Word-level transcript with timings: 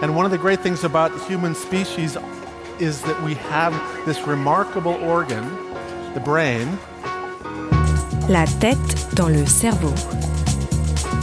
And 0.00 0.14
one 0.14 0.24
of 0.24 0.30
the 0.30 0.38
great 0.38 0.60
things 0.60 0.84
about 0.84 1.10
human 1.26 1.56
species 1.56 2.16
is 2.78 3.02
that 3.02 3.20
we 3.24 3.34
have 3.34 3.74
this 4.06 4.28
remarkable 4.28 4.94
organ, 5.02 5.44
the 6.14 6.20
brain. 6.20 6.78
La 8.28 8.46
tête 8.60 9.12
dans 9.14 9.28
le 9.28 9.44
cerveau. 9.44 9.92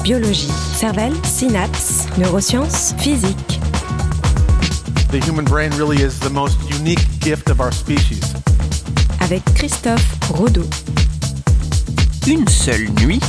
Biologie, 0.04 0.52
cervelle, 0.74 1.16
synapses, 1.24 2.06
neurosciences, 2.17 2.94
physique. 3.01 3.60
The 5.10 5.21
human 5.23 5.46
brain 5.46 5.71
really 5.78 6.01
is 6.01 6.19
the 6.19 6.29
most 6.29 6.60
unique 6.69 7.07
gift 7.21 7.49
of 7.49 7.62
our 7.62 7.71
species. 7.71 8.33
Avec 9.21 9.42
Christophe 9.55 10.05
Rodeau. 10.31 10.67
Une 12.28 12.46
seule 12.49 12.89
nuit, 12.99 13.21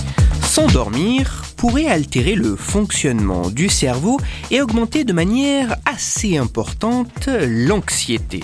sans 0.43 0.67
dormir, 0.73 1.46
pourrait 1.57 1.87
altérer 1.87 2.35
le 2.35 2.57
fonctionnement 2.57 3.51
du 3.51 3.69
cerveau 3.69 4.19
et 4.51 4.61
augmenter 4.61 5.05
de 5.05 5.13
manière 5.13 5.77
assez 5.87 6.37
importante 6.37 7.29
l'anxiété. 7.29 8.43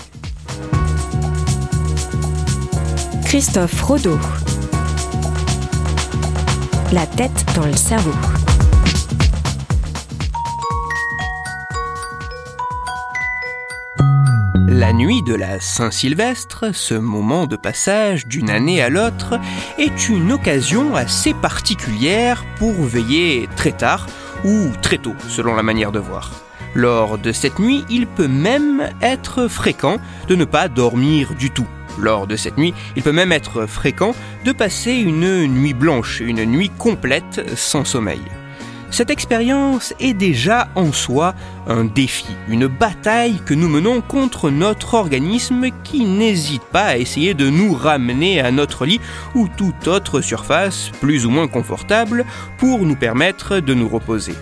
Christophe 3.25 3.81
Rodeau. 3.81 4.19
La 6.91 7.07
tête 7.07 7.45
dans 7.55 7.65
le 7.65 7.75
cerveau. 7.75 8.11
La 14.83 14.91
nuit 14.91 15.23
de 15.23 15.33
la 15.33 15.61
Saint-Sylvestre, 15.61 16.75
ce 16.75 16.93
moment 16.93 17.47
de 17.47 17.55
passage 17.55 18.27
d'une 18.27 18.49
année 18.49 18.81
à 18.81 18.89
l'autre, 18.89 19.39
est 19.77 20.09
une 20.09 20.33
occasion 20.33 20.93
assez 20.97 21.33
particulière 21.33 22.43
pour 22.57 22.73
veiller 22.73 23.47
très 23.55 23.71
tard 23.71 24.07
ou 24.43 24.71
très 24.81 24.97
tôt, 24.97 25.15
selon 25.29 25.55
la 25.55 25.63
manière 25.63 25.93
de 25.93 25.99
voir. 25.99 26.31
Lors 26.75 27.17
de 27.17 27.31
cette 27.31 27.59
nuit, 27.59 27.85
il 27.89 28.07
peut 28.07 28.27
même 28.27 28.89
être 29.01 29.47
fréquent 29.47 29.99
de 30.27 30.35
ne 30.35 30.43
pas 30.43 30.67
dormir 30.67 31.33
du 31.33 31.49
tout. 31.49 31.67
Lors 31.97 32.27
de 32.27 32.35
cette 32.35 32.57
nuit, 32.57 32.73
il 32.97 33.03
peut 33.03 33.13
même 33.13 33.31
être 33.31 33.67
fréquent 33.67 34.13
de 34.43 34.51
passer 34.51 34.95
une 34.95 35.47
nuit 35.47 35.73
blanche, 35.73 36.19
une 36.19 36.43
nuit 36.43 36.71
complète 36.77 37.55
sans 37.55 37.85
sommeil. 37.85 38.19
Cette 38.93 39.09
expérience 39.09 39.95
est 39.99 40.13
déjà 40.13 40.67
en 40.75 40.91
soi 40.91 41.33
un 41.65 41.83
défi, 41.83 42.27
une 42.47 42.67
bataille 42.67 43.41
que 43.43 43.55
nous 43.55 43.67
menons 43.67 44.01
contre 44.01 44.51
notre 44.51 44.93
organisme 44.93 45.69
qui 45.83 46.05
n'hésite 46.05 46.61
pas 46.61 46.83
à 46.83 46.97
essayer 46.97 47.33
de 47.33 47.49
nous 47.49 47.73
ramener 47.73 48.39
à 48.39 48.51
notre 48.51 48.85
lit 48.85 49.01
ou 49.33 49.47
toute 49.47 49.87
autre 49.87 50.21
surface 50.21 50.91
plus 51.01 51.25
ou 51.25 51.31
moins 51.31 51.47
confortable 51.47 52.23
pour 52.59 52.81
nous 52.81 52.95
permettre 52.95 53.57
de 53.57 53.73
nous 53.73 53.89
reposer. 53.89 54.35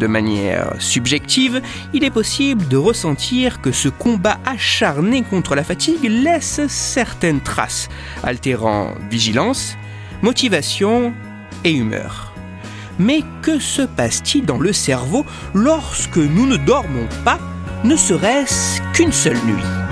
De 0.00 0.08
manière 0.08 0.74
subjective, 0.80 1.62
il 1.94 2.02
est 2.02 2.10
possible 2.10 2.66
de 2.66 2.76
ressentir 2.76 3.60
que 3.60 3.70
ce 3.70 3.88
combat 3.88 4.40
acharné 4.44 5.22
contre 5.22 5.54
la 5.54 5.62
fatigue 5.62 6.10
laisse 6.10 6.60
certaines 6.66 7.40
traces, 7.40 7.88
altérant 8.24 8.94
vigilance, 9.08 9.76
motivation 10.22 11.14
et 11.62 11.70
humeur. 11.70 12.35
Mais 12.98 13.22
que 13.42 13.58
se 13.58 13.82
passe-t-il 13.82 14.44
dans 14.44 14.58
le 14.58 14.72
cerveau 14.72 15.24
lorsque 15.54 16.16
nous 16.16 16.46
ne 16.46 16.56
dormons 16.56 17.08
pas, 17.24 17.38
ne 17.84 17.96
serait-ce 17.96 18.80
qu'une 18.92 19.12
seule 19.12 19.38
nuit? 19.44 19.85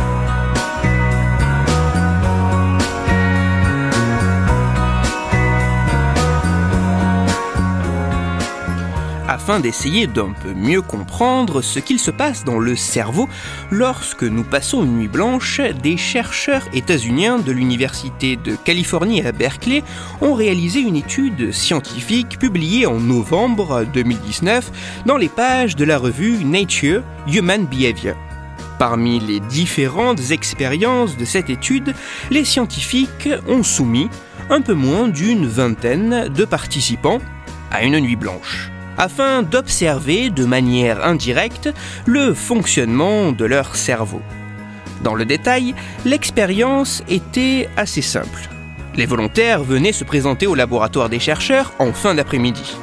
Afin 9.45 9.61
d'essayer 9.61 10.07
d'un 10.07 10.33
peu 10.33 10.55
mieux 10.55 10.81
comprendre 10.81 11.61
ce 11.61 11.79
qu'il 11.79 11.99
se 11.99 12.11
passe 12.11 12.45
dans 12.45 12.59
le 12.59 12.77
cerveau 12.77 13.29
lorsque 13.71 14.23
nous 14.23 14.43
passons 14.43 14.83
une 14.83 14.97
nuit 14.97 15.09
blanche, 15.09 15.61
des 15.61 15.99
chercheurs 15.99 16.63
états-uniens 16.73 17.39
de 17.39 17.53
l'Université 17.53 18.37
de 18.37 18.57
Californie 18.57 19.21
à 19.21 19.33
Berkeley 19.33 19.83
ont 20.23 20.33
réalisé 20.33 20.81
une 20.81 20.97
étude 20.97 21.53
scientifique 21.53 22.39
publiée 22.39 22.87
en 22.87 22.99
novembre 22.99 23.85
2019 23.93 25.05
dans 25.05 25.19
les 25.19 25.29
pages 25.29 25.77
de 25.77 25.85
la 25.85 25.99
revue 25.99 26.43
Nature 26.43 27.03
Human 27.31 27.67
Behavior. 27.67 28.17
Parmi 28.79 29.21
les 29.21 29.41
différentes 29.41 30.31
expériences 30.31 31.19
de 31.19 31.27
cette 31.27 31.51
étude, 31.51 31.95
les 32.31 32.47
scientifiques 32.47 33.29
ont 33.47 33.63
soumis 33.63 34.09
un 34.49 34.63
peu 34.63 34.73
moins 34.73 35.07
d'une 35.07 35.47
vingtaine 35.47 36.31
de 36.31 36.45
participants 36.47 37.19
à 37.71 37.83
une 37.83 38.01
nuit 38.01 38.17
blanche 38.17 38.71
afin 38.99 39.43
d'observer 39.43 40.31
de 40.31 40.45
manière 40.45 41.05
indirecte 41.05 41.73
le 42.07 42.35
fonctionnement 42.35 43.33
de 43.33 43.45
leur 43.45 43.77
cerveau. 43.77 44.23
Dans 45.03 45.15
le 45.15 45.25
détail, 45.25 45.75
l'expérience 46.05 47.03
était 47.09 47.69
assez 47.77 48.03
simple. 48.03 48.49
Les 48.97 49.07
volontaires 49.07 49.63
venaient 49.63 49.93
se 49.93 50.05
présenter 50.05 50.47
au 50.47 50.55
laboratoire 50.55 51.09
des 51.09 51.19
chercheurs 51.19 51.73
en 51.79 51.93
fin 51.93 52.15
d'après-midi. 52.15 52.77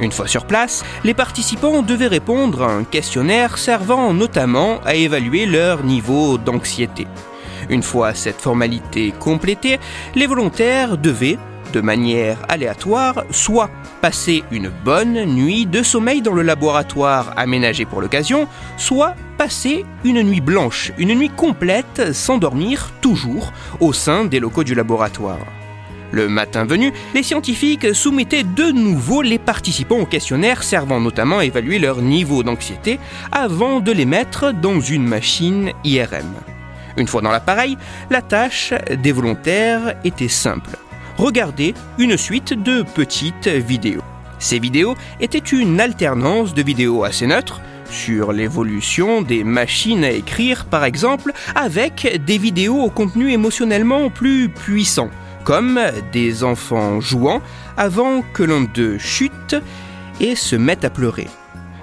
Une 0.00 0.12
fois 0.12 0.28
sur 0.28 0.46
place, 0.46 0.84
les 1.04 1.14
participants 1.14 1.82
devaient 1.82 2.06
répondre 2.06 2.62
à 2.62 2.72
un 2.72 2.84
questionnaire 2.84 3.58
servant 3.58 4.14
notamment 4.14 4.80
à 4.84 4.94
évaluer 4.94 5.44
leur 5.44 5.84
niveau 5.84 6.38
d'anxiété. 6.38 7.06
Une 7.68 7.82
fois 7.82 8.14
cette 8.14 8.40
formalité 8.40 9.12
complétée, 9.18 9.78
les 10.14 10.26
volontaires 10.26 10.96
devaient, 10.96 11.38
de 11.72 11.80
manière 11.80 12.38
aléatoire, 12.48 13.24
soit 13.30 13.70
passer 14.00 14.44
une 14.50 14.70
bonne 14.84 15.24
nuit 15.24 15.66
de 15.66 15.82
sommeil 15.82 16.22
dans 16.22 16.32
le 16.32 16.42
laboratoire 16.42 17.32
aménagé 17.36 17.84
pour 17.84 18.00
l'occasion, 18.00 18.48
soit 18.76 19.14
passer 19.36 19.84
une 20.04 20.22
nuit 20.22 20.40
blanche, 20.40 20.92
une 20.98 21.14
nuit 21.14 21.30
complète 21.30 22.12
sans 22.12 22.38
dormir 22.38 22.92
toujours 23.00 23.52
au 23.80 23.92
sein 23.92 24.24
des 24.24 24.40
locaux 24.40 24.64
du 24.64 24.74
laboratoire. 24.74 25.38
Le 26.10 26.28
matin 26.28 26.64
venu, 26.64 26.92
les 27.14 27.22
scientifiques 27.22 27.94
soumettaient 27.94 28.44
de 28.44 28.70
nouveau 28.70 29.20
les 29.20 29.38
participants 29.38 29.98
au 29.98 30.06
questionnaire 30.06 30.62
servant 30.62 31.00
notamment 31.00 31.38
à 31.38 31.44
évaluer 31.44 31.78
leur 31.78 32.00
niveau 32.00 32.42
d'anxiété 32.42 32.98
avant 33.30 33.80
de 33.80 33.92
les 33.92 34.06
mettre 34.06 34.52
dans 34.52 34.80
une 34.80 35.06
machine 35.06 35.72
IRM. 35.84 36.32
Une 36.96 37.06
fois 37.06 37.20
dans 37.20 37.30
l'appareil, 37.30 37.76
la 38.10 38.22
tâche 38.22 38.72
des 39.02 39.12
volontaires 39.12 39.96
était 40.02 40.28
simple 40.28 40.70
regarder 41.18 41.74
une 41.98 42.16
suite 42.16 42.54
de 42.54 42.82
petites 42.82 43.48
vidéos. 43.48 44.02
Ces 44.38 44.58
vidéos 44.58 44.94
étaient 45.20 45.38
une 45.38 45.80
alternance 45.80 46.54
de 46.54 46.62
vidéos 46.62 47.04
assez 47.04 47.26
neutres, 47.26 47.60
sur 47.90 48.32
l'évolution 48.32 49.22
des 49.22 49.44
machines 49.44 50.04
à 50.04 50.10
écrire 50.10 50.66
par 50.66 50.84
exemple, 50.84 51.32
avec 51.54 52.22
des 52.24 52.38
vidéos 52.38 52.80
au 52.82 52.90
contenu 52.90 53.32
émotionnellement 53.32 54.10
plus 54.10 54.48
puissant, 54.48 55.10
comme 55.44 55.80
des 56.12 56.44
enfants 56.44 57.00
jouant 57.00 57.40
avant 57.76 58.22
que 58.22 58.42
l'un 58.42 58.62
d'eux 58.62 58.98
chute 58.98 59.56
et 60.20 60.36
se 60.36 60.56
mette 60.56 60.84
à 60.84 60.90
pleurer. 60.90 61.26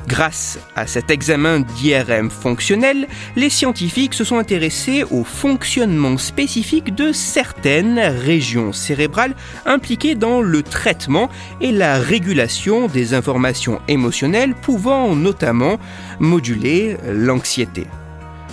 Grâce 0.07 0.59
à 0.75 0.85
cet 0.85 1.09
examen 1.09 1.61
d'IRM 1.61 2.29
fonctionnel, 2.29 3.07
les 3.35 3.49
scientifiques 3.49 4.13
se 4.13 4.23
sont 4.23 4.37
intéressés 4.37 5.03
au 5.09 5.23
fonctionnement 5.23 6.17
spécifique 6.17 6.93
de 6.93 7.11
certaines 7.11 7.99
régions 7.99 8.71
cérébrales 8.71 9.33
impliquées 9.65 10.13
dans 10.13 10.41
le 10.41 10.61
traitement 10.61 11.29
et 11.59 11.71
la 11.71 11.97
régulation 11.97 12.87
des 12.87 13.15
informations 13.15 13.81
émotionnelles 13.87 14.53
pouvant 14.53 15.15
notamment 15.15 15.79
moduler 16.19 16.97
l'anxiété. 17.07 17.87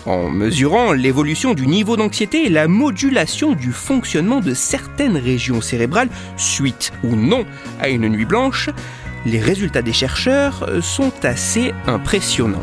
En 0.06 0.30
mesurant 0.30 0.92
l'évolution 0.92 1.54
du 1.54 1.66
niveau 1.66 1.96
d'anxiété 1.96 2.46
et 2.46 2.48
la 2.48 2.66
modulation 2.66 3.52
du 3.52 3.72
fonctionnement 3.72 4.40
de 4.40 4.52
certaines 4.54 5.16
régions 5.16 5.60
cérébrales 5.60 6.08
suite 6.36 6.92
ou 7.04 7.14
non 7.14 7.44
à 7.80 7.88
une 7.88 8.08
nuit 8.08 8.24
blanche, 8.24 8.68
les 9.24 9.40
résultats 9.40 9.82
des 9.82 9.92
chercheurs 9.92 10.68
sont 10.82 11.12
assez 11.22 11.72
impressionnants. 11.86 12.60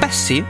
Passer 0.00 0.44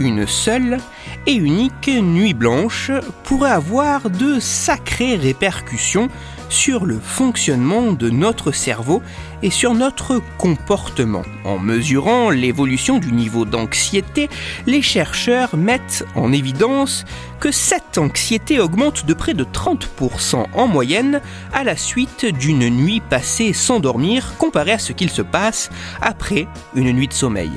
une 0.00 0.26
seule 0.26 0.78
et 1.26 1.34
unique 1.34 1.88
nuit 1.88 2.34
blanche 2.34 2.90
pourrait 3.24 3.50
avoir 3.50 4.10
de 4.10 4.38
sacrées 4.40 5.16
répercussions 5.16 6.08
sur 6.48 6.86
le 6.86 6.98
fonctionnement 6.98 7.92
de 7.92 8.10
notre 8.10 8.52
cerveau 8.52 9.02
et 9.42 9.50
sur 9.50 9.74
notre 9.74 10.20
comportement. 10.38 11.22
En 11.44 11.58
mesurant 11.58 12.30
l'évolution 12.30 12.98
du 12.98 13.12
niveau 13.12 13.44
d'anxiété, 13.44 14.28
les 14.66 14.82
chercheurs 14.82 15.56
mettent 15.56 16.04
en 16.14 16.32
évidence 16.32 17.04
que 17.40 17.50
cette 17.50 17.98
anxiété 17.98 18.60
augmente 18.60 19.06
de 19.06 19.14
près 19.14 19.34
de 19.34 19.44
30% 19.44 20.46
en 20.54 20.66
moyenne 20.66 21.20
à 21.52 21.64
la 21.64 21.76
suite 21.76 22.24
d'une 22.24 22.68
nuit 22.68 23.00
passée 23.00 23.52
sans 23.52 23.80
dormir 23.80 24.34
comparé 24.38 24.72
à 24.72 24.78
ce 24.78 24.92
qu'il 24.92 25.10
se 25.10 25.22
passe 25.22 25.70
après 26.00 26.46
une 26.74 26.92
nuit 26.92 27.08
de 27.08 27.12
sommeil. 27.12 27.50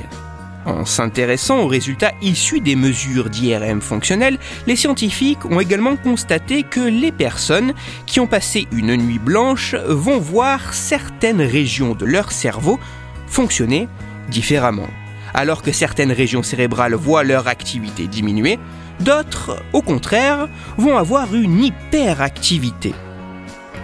En 0.66 0.84
s'intéressant 0.84 1.60
aux 1.60 1.66
résultats 1.66 2.12
issus 2.20 2.60
des 2.60 2.76
mesures 2.76 3.30
d'IRM 3.30 3.80
fonctionnelles, 3.80 4.38
les 4.66 4.76
scientifiques 4.76 5.46
ont 5.46 5.58
également 5.58 5.96
constaté 5.96 6.64
que 6.64 6.80
les 6.80 7.12
personnes 7.12 7.72
qui 8.06 8.20
ont 8.20 8.26
passé 8.26 8.66
une 8.72 8.94
nuit 8.96 9.18
blanche 9.18 9.74
vont 9.74 10.18
voir 10.18 10.74
certaines 10.74 11.40
régions 11.40 11.94
de 11.94 12.04
leur 12.04 12.30
cerveau 12.30 12.78
fonctionner 13.26 13.88
différemment. 14.28 14.88
Alors 15.32 15.62
que 15.62 15.72
certaines 15.72 16.12
régions 16.12 16.42
cérébrales 16.42 16.94
voient 16.94 17.24
leur 17.24 17.48
activité 17.48 18.06
diminuer, 18.06 18.58
d'autres, 19.00 19.62
au 19.72 19.80
contraire, 19.80 20.48
vont 20.76 20.96
avoir 20.98 21.34
une 21.34 21.64
hyperactivité. 21.64 22.92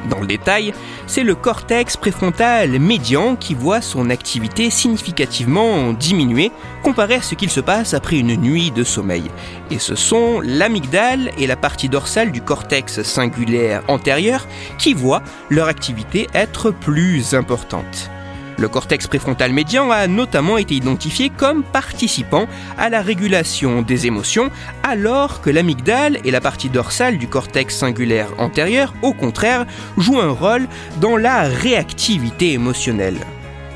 Dans 0.09 0.21
le 0.21 0.27
détail, 0.27 0.73
c'est 1.07 1.23
le 1.23 1.35
cortex 1.35 1.97
préfrontal 1.97 2.79
médian 2.79 3.37
qui 3.37 3.55
voit 3.55 3.81
son 3.81 4.11
activité 4.11 4.71
significativement 4.71 5.93
diminuer 5.93 6.53
comparé 6.83 7.17
à 7.17 7.23
ce 7.23 7.35
qu'il 7.35 7.51
se 7.51 7.61
passe 7.61 7.95
après 7.95 8.19
une 8.19 8.37
nuit 8.37 8.71
de 8.71 8.85
sommeil. 8.85 9.25
Et 9.71 9.79
ce 9.79 9.95
sont 9.95 10.41
l'amygdale 10.41 11.31
et 11.39 11.47
la 11.47 11.57
partie 11.57 11.89
dorsale 11.89 12.33
du 12.33 12.41
cortex 12.41 13.03
singulaire 13.03 13.83
antérieur 13.89 14.47
qui 14.79 14.95
voient 14.95 15.23
leur 15.51 15.69
activité 15.69 16.29
être 16.35 16.71
plus 16.71 17.35
importante. 17.35 18.11
Le 18.59 18.69
cortex 18.69 19.07
préfrontal 19.07 19.53
médian 19.53 19.91
a 19.91 20.07
notamment 20.07 20.57
été 20.57 20.75
identifié 20.75 21.29
comme 21.31 21.63
participant 21.63 22.47
à 22.79 22.89
la 22.89 23.03
régulation 23.03 23.83
des 23.83 24.07
émotions, 24.07 24.51
alors 24.83 25.43
que 25.43 25.51
l'amygdale 25.51 26.19
et 26.25 26.31
la 26.31 26.41
partie 26.41 26.71
dorsale 26.71 27.19
du 27.19 27.29
cortex 27.29 27.77
singulaire 27.77 28.29
antérieur, 28.39 28.95
au 29.03 29.13
contraire, 29.13 29.67
jouent 29.99 30.21
un 30.21 30.31
rôle 30.31 30.69
dans 31.01 31.19
la 31.19 31.43
réactivité 31.43 32.53
émotionnelle. 32.53 33.19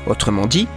Autrement 0.07 0.47
dit, 0.47 0.67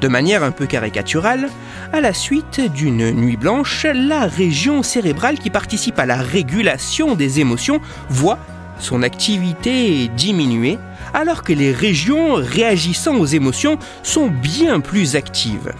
de 0.00 0.08
manière 0.08 0.42
un 0.42 0.50
peu 0.50 0.66
caricaturale, 0.66 1.48
à 1.92 2.00
la 2.00 2.14
suite 2.14 2.60
d'une 2.72 3.12
nuit 3.12 3.36
blanche, 3.36 3.86
la 3.94 4.26
région 4.26 4.82
cérébrale 4.82 5.38
qui 5.38 5.50
participe 5.50 5.98
à 5.98 6.06
la 6.06 6.16
régulation 6.16 7.14
des 7.14 7.38
émotions 7.38 7.80
voit 8.08 8.38
son 8.82 9.02
activité 9.02 10.08
diminuer 10.08 10.78
alors 11.14 11.42
que 11.42 11.52
les 11.52 11.72
régions 11.72 12.34
réagissant 12.34 13.16
aux 13.16 13.26
émotions 13.26 13.78
sont 14.02 14.28
bien 14.28 14.80
plus 14.80 15.16
actives. 15.16 15.72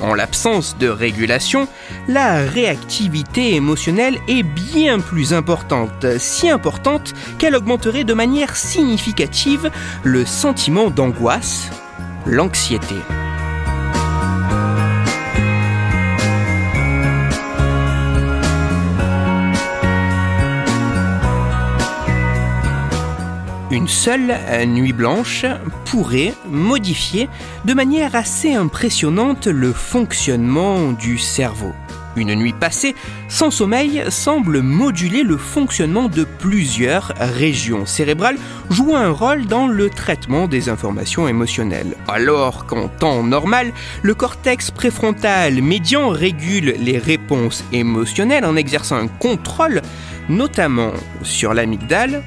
En 0.00 0.14
l'absence 0.14 0.78
de 0.78 0.88
régulation, 0.88 1.68
la 2.08 2.38
réactivité 2.38 3.54
émotionnelle 3.54 4.16
est 4.28 4.42
bien 4.42 4.98
plus 4.98 5.34
importante, 5.34 6.06
si 6.18 6.48
importante 6.48 7.12
qu'elle 7.38 7.54
augmenterait 7.54 8.04
de 8.04 8.14
manière 8.14 8.56
significative 8.56 9.70
le 10.02 10.24
sentiment 10.24 10.88
d'angoisse, 10.88 11.70
l'anxiété. 12.24 12.96
Une 23.72 23.86
seule 23.86 24.36
nuit 24.66 24.92
blanche 24.92 25.46
pourrait 25.84 26.34
modifier 26.48 27.28
de 27.64 27.72
manière 27.72 28.16
assez 28.16 28.52
impressionnante 28.52 29.46
le 29.46 29.72
fonctionnement 29.72 30.90
du 30.90 31.18
cerveau. 31.18 31.72
Une 32.16 32.34
nuit 32.34 32.52
passée 32.52 32.96
sans 33.28 33.52
sommeil 33.52 34.02
semble 34.08 34.60
moduler 34.60 35.22
le 35.22 35.36
fonctionnement 35.36 36.08
de 36.08 36.24
plusieurs 36.24 37.12
régions 37.16 37.86
cérébrales, 37.86 38.38
jouant 38.70 38.96
un 38.96 39.10
rôle 39.10 39.46
dans 39.46 39.68
le 39.68 39.88
traitement 39.88 40.48
des 40.48 40.68
informations 40.68 41.28
émotionnelles. 41.28 41.94
Alors 42.08 42.66
qu'en 42.66 42.88
temps 42.88 43.22
normal, 43.22 43.72
le 44.02 44.14
cortex 44.14 44.72
préfrontal 44.72 45.62
médian 45.62 46.08
régule 46.08 46.74
les 46.80 46.98
réponses 46.98 47.62
émotionnelles 47.70 48.44
en 48.44 48.56
exerçant 48.56 48.96
un 48.96 49.06
contrôle, 49.06 49.80
notamment 50.28 50.90
sur 51.22 51.54
l'amygdale, 51.54 52.24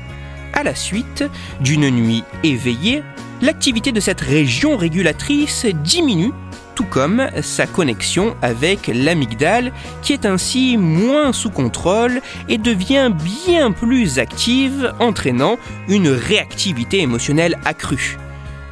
à 0.53 0.63
la 0.63 0.75
suite 0.75 1.23
d'une 1.61 1.89
nuit 1.89 2.23
éveillée, 2.43 3.03
l'activité 3.41 3.91
de 3.91 3.99
cette 3.99 4.21
région 4.21 4.77
régulatrice 4.77 5.65
diminue, 5.83 6.31
tout 6.75 6.85
comme 6.85 7.27
sa 7.41 7.67
connexion 7.67 8.35
avec 8.41 8.87
l'amygdale, 8.87 9.71
qui 10.01 10.13
est 10.13 10.25
ainsi 10.25 10.77
moins 10.77 11.33
sous 11.33 11.49
contrôle 11.49 12.21
et 12.49 12.57
devient 12.57 13.11
bien 13.13 13.71
plus 13.71 14.19
active, 14.19 14.93
entraînant 14.99 15.57
une 15.87 16.09
réactivité 16.09 17.01
émotionnelle 17.01 17.57
accrue. 17.65 18.17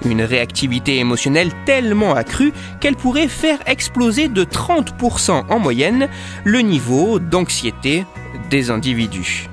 Une 0.04 0.24
réactivité 0.24 0.98
émotionnelle 0.98 1.52
tellement 1.66 2.16
accrue 2.16 2.54
qu'elle 2.80 2.96
pourrait 2.96 3.28
faire 3.28 3.60
exploser 3.68 4.30
de 4.30 4.44
30% 4.44 5.44
en 5.48 5.60
moyenne 5.60 6.10
le 6.44 6.62
niveau 6.62 7.20
d'anxiété 7.20 8.06
des 8.50 8.72
individus. 8.72 9.48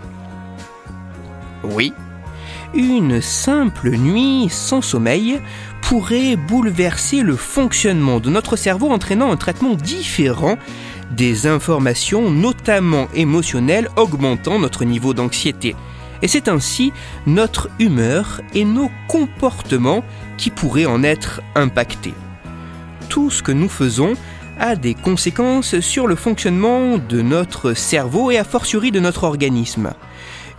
Oui, 1.65 1.93
une 2.75 3.21
simple 3.21 3.91
nuit 3.91 4.49
sans 4.51 4.83
sommeil 4.83 5.41
pourrait 5.83 6.37
bouleverser 6.37 7.23
le 7.23 7.37
fonctionnement 7.37 8.21
de 8.21 8.31
notre 8.31 8.57
cerveau 8.57 8.91
entraînant 8.91 9.33
un 9.33 9.37
traitement 9.37 9.75
différent 9.75 10.57
des 11.11 11.47
informations, 11.47 12.31
notamment 12.31 13.09
émotionnelles, 13.15 13.89
augmentant 13.97 14.59
notre 14.59 14.85
niveau 14.85 15.15
d'anxiété. 15.15 15.75
Et 16.21 16.29
c'est 16.29 16.49
ainsi 16.49 16.93
notre 17.27 17.71
humeur 17.79 18.41
et 18.55 18.65
nos 18.65 18.91
comportements 19.09 20.05
qui 20.37 20.51
pourraient 20.51 20.87
en 20.87 21.03
être 21.03 21.41
impactés. 21.55 22.15
Tout 23.09 23.31
ce 23.31 23.43
que 23.43 23.53
nous 23.53 23.69
faisons 23.69 24.15
a 24.59 24.77
des 24.77 24.95
conséquences 24.95 25.79
sur 25.81 26.07
le 26.07 26.17
fonctionnement 26.17 26.99
de 26.99 27.23
notre 27.23 27.73
cerveau 27.75 28.31
et 28.31 28.39
a 28.39 28.45
fortiori 28.45 28.91
de 28.91 29.01
notre 29.01 29.25
organisme 29.25 29.93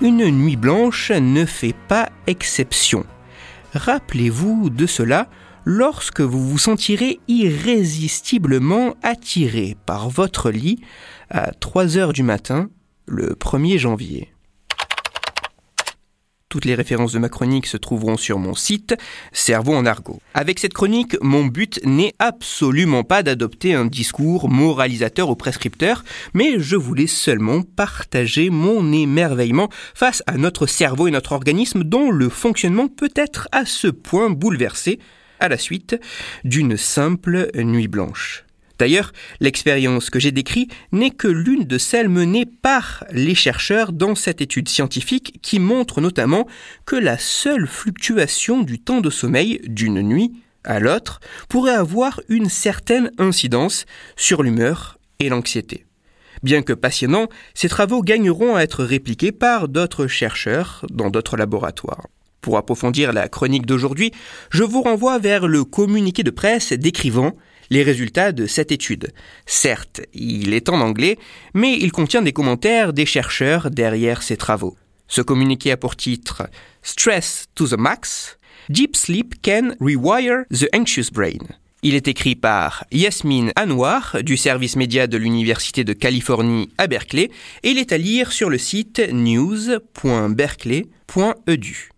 une 0.02 0.30
nuit 0.30 0.56
blanche 0.56 1.12
ne 1.12 1.46
fait 1.46 1.76
pas 1.88 2.10
exception. 2.28 3.06
Rappelez-vous 3.74 4.70
de 4.70 4.86
cela 4.86 5.28
lorsque 5.66 6.22
vous 6.22 6.48
vous 6.48 6.58
sentirez 6.58 7.20
irrésistiblement 7.28 8.96
attiré 9.04 9.76
par 9.86 10.10
votre 10.10 10.52
lit 10.52 10.82
à 11.30 11.52
3 11.52 11.98
heures 11.98 12.14
du 12.14 12.24
matin 12.24 12.70
le 13.08 13.36
1er 13.36 13.78
janvier. 13.78 14.34
Toutes 16.50 16.66
les 16.66 16.74
références 16.74 17.14
de 17.14 17.20
ma 17.20 17.30
chronique 17.30 17.68
se 17.68 17.78
trouveront 17.78 18.18
sur 18.18 18.40
mon 18.40 18.56
site 18.56 18.96
Cerveau 19.32 19.76
en 19.76 19.86
argot. 19.86 20.20
Avec 20.34 20.58
cette 20.58 20.74
chronique, 20.74 21.16
mon 21.22 21.46
but 21.46 21.80
n'est 21.86 22.16
absolument 22.18 23.04
pas 23.04 23.22
d'adopter 23.22 23.76
un 23.76 23.86
discours 23.86 24.50
moralisateur 24.50 25.30
ou 25.30 25.36
prescripteur, 25.36 26.04
mais 26.34 26.60
je 26.60 26.76
voulais 26.76 27.06
seulement 27.06 27.62
partager 27.62 28.50
mon 28.50 28.92
émerveillement 28.92 29.70
face 29.94 30.24
à 30.26 30.38
notre 30.38 30.66
cerveau 30.66 31.08
et 31.08 31.12
notre 31.12 31.34
organisme 31.34 31.84
dont 31.84 32.10
le 32.10 32.30
fonctionnement 32.30 32.88
peut 32.88 33.14
être 33.16 33.48
à 33.52 33.66
ce 33.66 33.88
point 33.88 34.32
bouleversé 34.32 34.98
à 35.40 35.50
la 35.50 35.58
suite 35.60 36.02
d'une 36.44 36.78
simple 36.78 37.52
nuit 37.56 37.88
blanche. 37.88 38.44
D'ailleurs, 38.80 39.12
l'expérience 39.42 40.10
que 40.10 40.20
j'ai 40.20 40.32
décrite 40.32 40.74
n'est 40.94 41.12
que 41.12 41.28
l'une 41.28 41.66
de 41.66 41.78
celles 41.78 42.08
menées 42.08 42.46
par 42.46 43.04
les 43.12 43.36
chercheurs 43.36 43.92
dans 43.92 44.16
cette 44.16 44.42
étude 44.42 44.70
scientifique 44.70 45.40
qui 45.42 45.60
montre 45.60 46.00
notamment 46.00 46.48
que 46.86 46.96
la 46.96 47.18
seule 47.18 47.68
fluctuation 47.68 48.62
du 48.62 48.80
temps 48.80 49.02
de 49.02 49.10
sommeil 49.10 49.60
d'une 49.66 50.02
nuit 50.02 50.32
à 50.64 50.80
l'autre 50.80 51.20
pourrait 51.50 51.74
avoir 51.74 52.22
une 52.30 52.50
certaine 52.50 53.12
incidence 53.18 53.86
sur 54.16 54.44
l'humeur 54.44 54.98
et 55.20 55.28
l'anxiété. 55.28 55.86
Bien 56.42 56.62
que 56.62 56.72
passionnants, 56.72 57.28
ces 57.54 57.68
travaux 57.68 58.02
gagneront 58.02 58.56
à 58.56 58.62
être 58.62 58.86
répliqués 58.86 59.34
par 59.34 59.68
d'autres 59.68 60.08
chercheurs 60.08 60.86
dans 60.90 61.10
d'autres 61.10 61.36
laboratoires. 61.36 62.08
Pour 62.40 62.58
approfondir 62.58 63.12
la 63.12 63.28
chronique 63.28 63.66
d'aujourd'hui, 63.66 64.14
je 64.50 64.64
vous 64.64 64.82
renvoie 64.82 65.20
vers 65.20 65.48
le 65.48 65.66
communiqué 65.66 66.24
de 66.24 66.32
presse 66.32 66.72
décrivant 66.72 67.34
les 67.70 67.84
résultats 67.84 68.32
de 68.32 68.46
cette 68.46 68.72
étude. 68.72 69.14
Certes, 69.46 70.02
il 70.14 70.54
est 70.54 70.70
en 70.70 70.82
anglais, 70.82 71.18
mais 71.54 71.78
il 71.78 71.92
contient 71.92 72.22
des 72.22 72.34
commentaires 72.34 72.94
des 72.94 73.06
chercheurs 73.06 73.72
derrière 73.72 74.24
ces 74.24 74.38
travaux. 74.38 74.78
Ce 75.08 75.22
communiqué 75.22 75.72
a 75.72 75.78
pour 75.78 75.96
titre 75.96 76.50
Stress 76.84 77.46
to 77.56 77.68
the 77.68 77.78
Max, 77.78 78.38
Deep 78.70 78.96
Sleep 78.96 79.36
Can 79.44 79.72
Rewire 79.80 80.44
the 80.52 80.68
Anxious 80.76 81.12
Brain. 81.12 81.48
Il 81.82 81.96
est 81.96 82.10
écrit 82.10 82.36
par 82.36 82.84
Yasmine 82.92 83.54
Anwar 83.58 84.18
du 84.22 84.36
service 84.36 84.76
média 84.76 85.08
de 85.08 85.16
l'Université 85.18 85.86
de 85.86 85.94
Californie 85.94 86.68
à 86.78 86.88
Berkeley 86.88 87.32
et 87.64 87.70
il 87.70 87.78
est 87.78 87.94
à 87.94 87.98
lire 87.98 88.34
sur 88.34 88.50
le 88.50 88.58
site 88.58 89.02
news.berkeley.edu. 89.12 91.90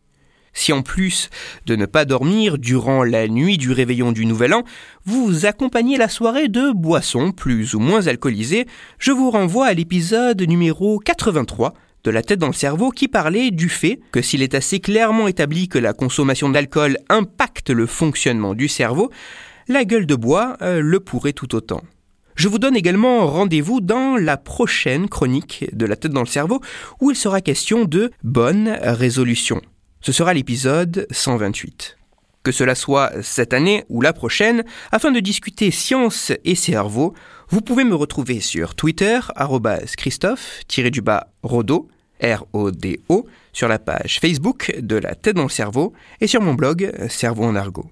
Si 0.53 0.73
en 0.73 0.81
plus 0.81 1.29
de 1.65 1.75
ne 1.75 1.85
pas 1.85 2.05
dormir 2.05 2.57
durant 2.57 3.03
la 3.03 3.27
nuit 3.27 3.57
du 3.57 3.71
réveillon 3.71 4.11
du 4.11 4.25
Nouvel 4.25 4.53
An, 4.53 4.63
vous 5.05 5.45
accompagnez 5.45 5.97
la 5.97 6.09
soirée 6.09 6.49
de 6.49 6.71
boissons 6.71 7.31
plus 7.31 7.73
ou 7.73 7.79
moins 7.79 8.07
alcoolisées, 8.07 8.67
je 8.99 9.11
vous 9.11 9.31
renvoie 9.31 9.67
à 9.67 9.73
l'épisode 9.73 10.41
numéro 10.41 10.99
83 10.99 11.73
de 12.03 12.11
la 12.11 12.21
tête 12.21 12.39
dans 12.39 12.47
le 12.47 12.53
cerveau 12.53 12.89
qui 12.89 13.07
parlait 13.07 13.51
du 13.51 13.69
fait 13.69 13.99
que 14.11 14.21
s'il 14.21 14.41
est 14.41 14.55
assez 14.55 14.79
clairement 14.79 15.27
établi 15.27 15.67
que 15.67 15.79
la 15.79 15.93
consommation 15.93 16.49
d'alcool 16.49 16.97
impacte 17.09 17.69
le 17.69 17.85
fonctionnement 17.85 18.53
du 18.53 18.67
cerveau, 18.67 19.11
la 19.67 19.85
gueule 19.85 20.05
de 20.05 20.15
bois 20.15 20.57
euh, 20.61 20.81
le 20.81 20.99
pourrait 20.99 21.33
tout 21.33 21.55
autant. 21.55 21.81
Je 22.35 22.47
vous 22.47 22.59
donne 22.59 22.75
également 22.75 23.27
rendez-vous 23.27 23.81
dans 23.81 24.17
la 24.17 24.37
prochaine 24.37 25.07
chronique 25.07 25.65
de 25.73 25.85
la 25.85 25.95
tête 25.95 26.11
dans 26.11 26.21
le 26.21 26.27
cerveau 26.27 26.59
où 26.99 27.11
il 27.11 27.15
sera 27.15 27.41
question 27.41 27.85
de 27.85 28.11
bonne 28.23 28.79
résolution. 28.81 29.61
Ce 30.03 30.11
sera 30.11 30.33
l'épisode 30.33 31.05
128. 31.11 31.97
Que 32.41 32.51
cela 32.51 32.73
soit 32.73 33.11
cette 33.21 33.53
année 33.53 33.83
ou 33.87 34.01
la 34.01 34.13
prochaine, 34.13 34.63
afin 34.91 35.11
de 35.11 35.19
discuter 35.19 35.69
science 35.69 36.31
et 36.43 36.55
cerveau, 36.55 37.13
vous 37.49 37.61
pouvez 37.61 37.83
me 37.83 37.93
retrouver 37.93 38.39
sur 38.39 38.73
Twitter, 38.73 39.19
Christophe-Rodo, 39.97 41.87
R-O-D-O, 42.19 43.27
sur 43.53 43.67
la 43.67 43.77
page 43.77 44.19
Facebook 44.19 44.73
de 44.79 44.95
la 44.95 45.13
tête 45.13 45.35
dans 45.35 45.43
le 45.43 45.49
cerveau 45.49 45.93
et 46.19 46.25
sur 46.25 46.41
mon 46.41 46.55
blog 46.55 46.91
Cerveau 47.07 47.43
en 47.43 47.55
argot. 47.55 47.91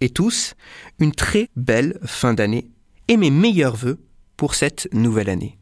et 0.00 0.10
tous 0.10 0.54
une 0.98 1.12
très 1.12 1.48
belle 1.56 1.98
fin 2.04 2.34
d'année 2.34 2.70
et 3.08 3.16
mes 3.16 3.30
meilleurs 3.30 3.76
voeux 3.76 3.98
pour 4.36 4.54
cette 4.54 4.88
nouvelle 4.92 5.30
année. 5.30 5.58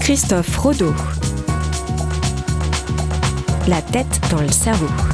Christophe 0.00 0.56
Rodeau. 0.56 0.94
La 3.66 3.80
tête 3.80 4.20
dans 4.30 4.42
le 4.42 4.50
cerveau. 4.50 5.13